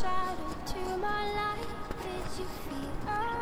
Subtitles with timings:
[0.00, 1.68] shadow to my light.
[2.02, 3.39] Did you feel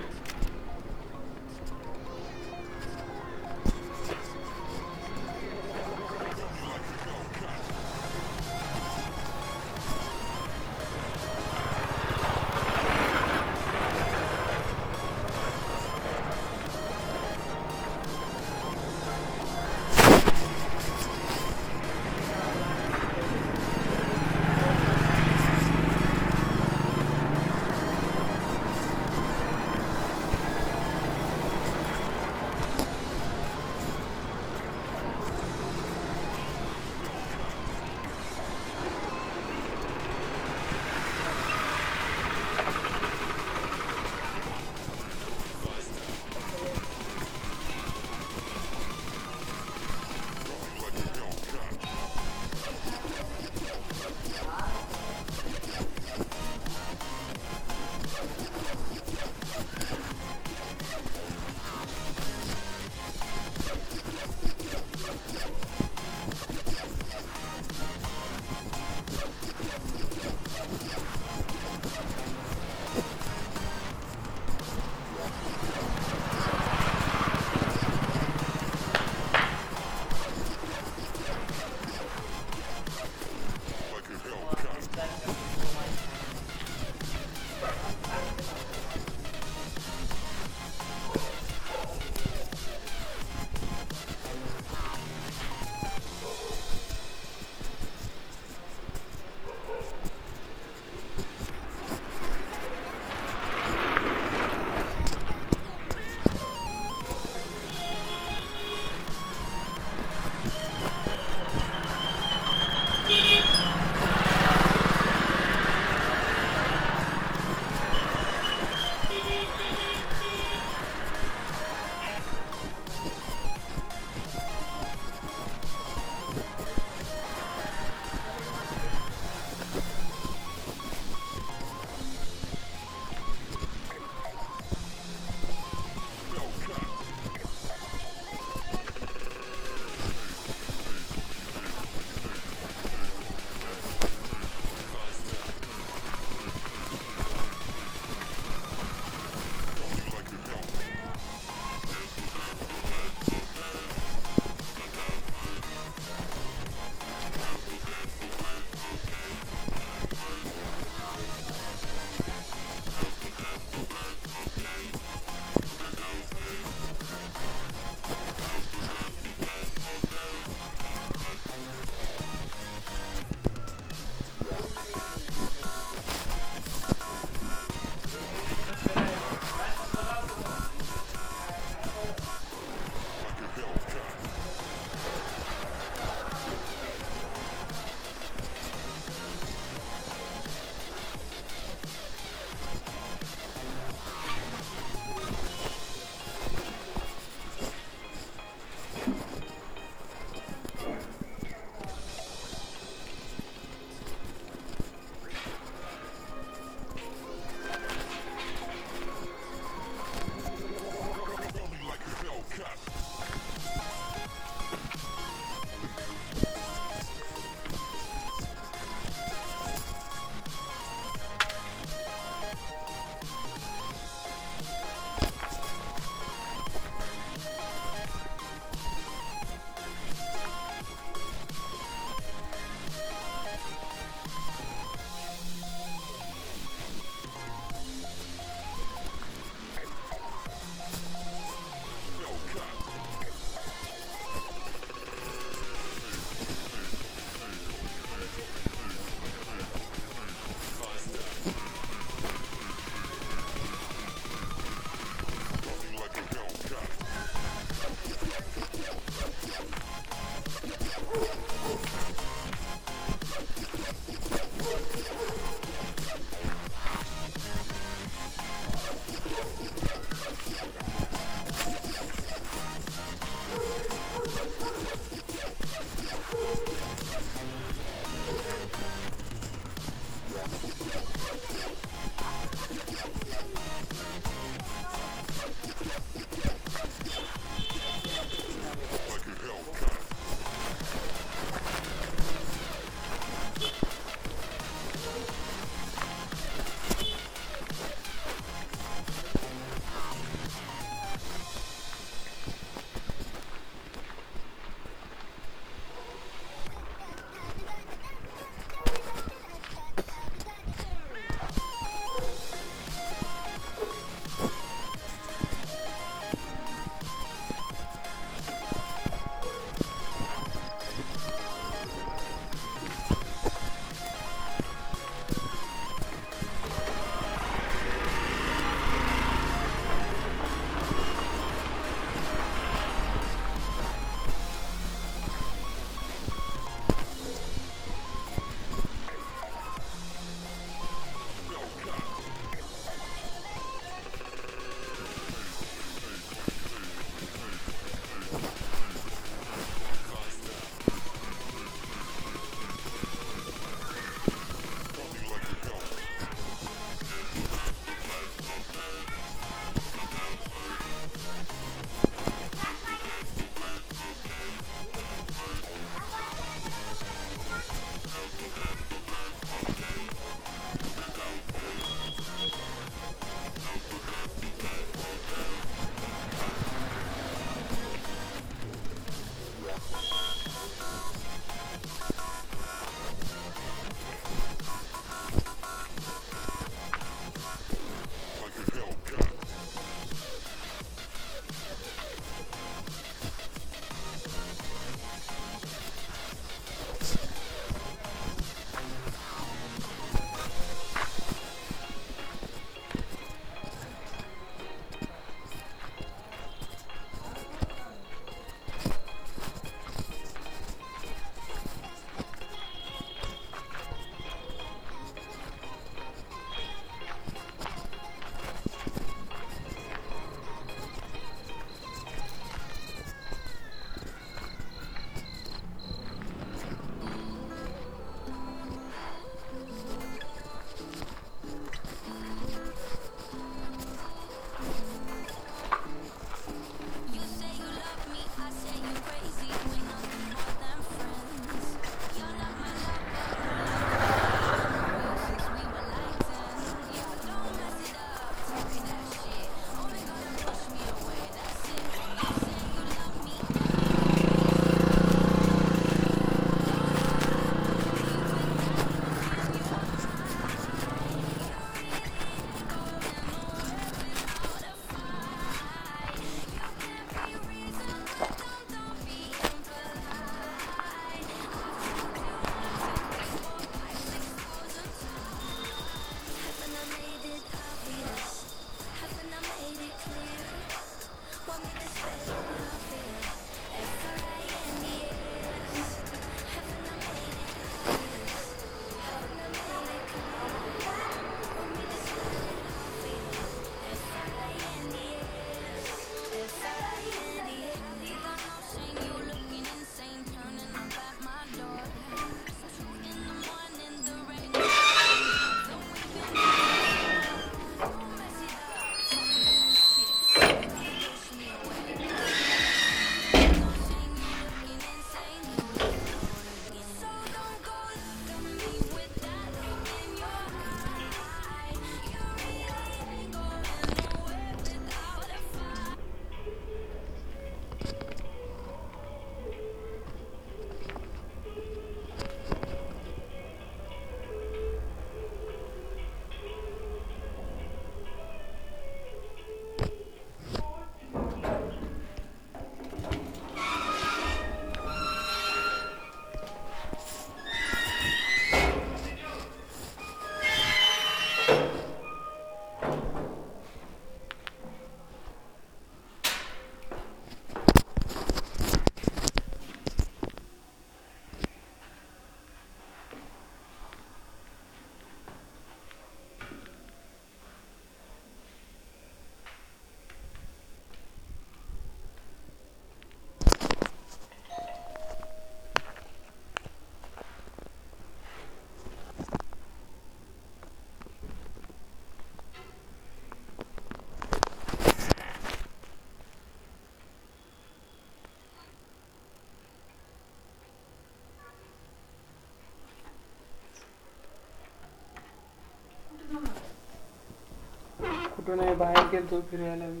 [598.48, 599.84] कुठं नाही बाहेर गेलतो फिरायला.
[599.84, 600.00] मी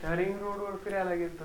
[0.00, 1.44] त्या रिंग रोडवर फिरायला गेलतो.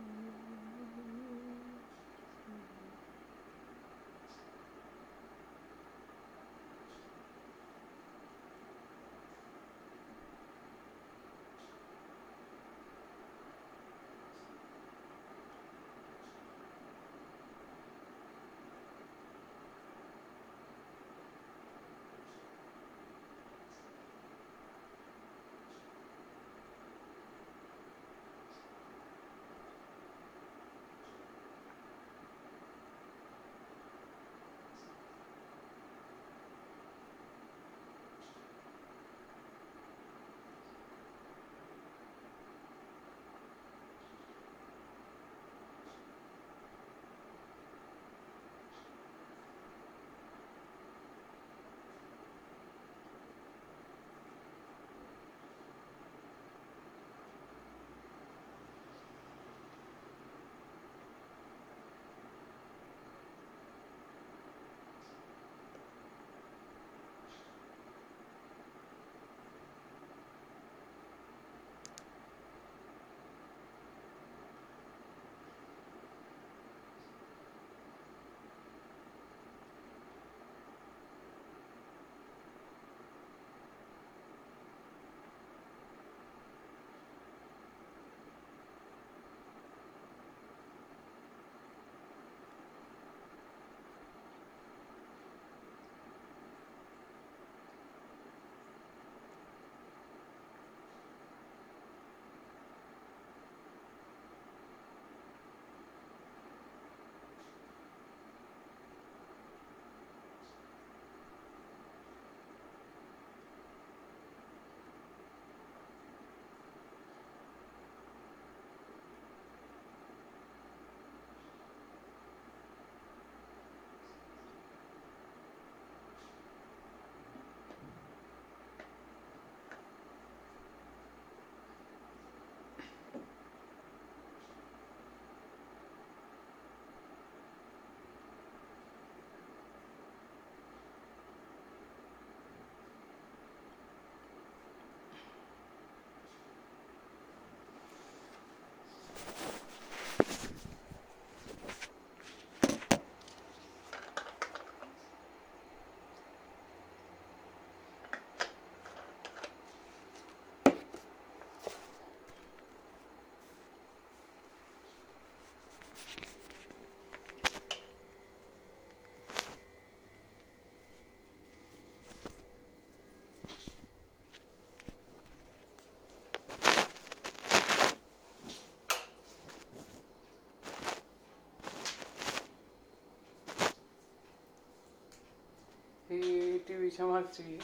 [186.91, 187.57] टीव्हीच्या मागची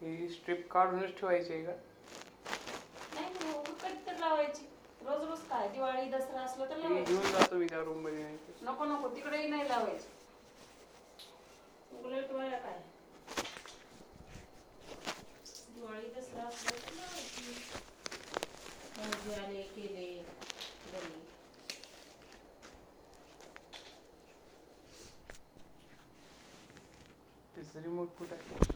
[0.00, 1.72] ही स्ट्रिप काढूनच ठेवायची आहे का?
[3.14, 4.66] नाही हो, कधी तर लावायची.
[5.00, 5.68] रोज रोज काय?
[5.68, 7.12] दिवाळी दसरा असलं तर ही लावायची.
[7.12, 8.22] घेऊन जातो मी त्या रूममध्ये.
[8.22, 8.64] नाही तर.
[8.64, 10.08] नको नको तिकडेही नाही लावायची.
[11.96, 12.78] उलट वया काय?
[15.68, 17.52] दिवाळी दसरा असलं तर लावायची.
[18.96, 20.06] भाऊजी आले केले
[27.84, 28.72] रिमोट कुठं आहे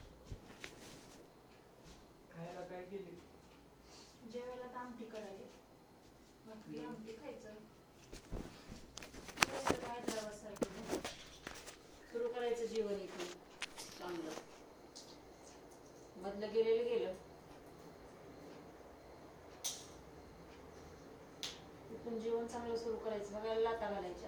[2.33, 3.17] खायला काय केली?
[4.33, 5.45] जेवायला तर आमटी करायची
[6.47, 7.55] मग ती आमटी खायचं.
[9.39, 10.01] कसं काय?
[10.01, 10.99] दरवाजासारखं.
[12.13, 13.25] सुरू करायचं जीवन इथे
[13.99, 14.31] चांगलं.
[16.23, 17.15] मधलं गेलेलं गेलं.
[21.93, 23.33] इथून जीवन चांगलं सुरू करायचं.
[23.35, 24.28] बघायला लाता घालायच्या.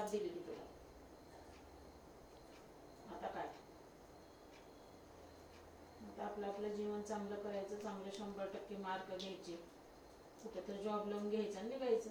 [0.00, 0.64] मग दिलेली तुला.
[3.10, 3.48] आता काय?
[6.04, 9.56] आता आपलं आपलं जीवन चांगलं करायचं चांगले शंभर टक्के मार्क घ्यायचे.
[10.42, 12.10] कुठेतरी जॉब लावून घ्यायचा आणि निघायचं.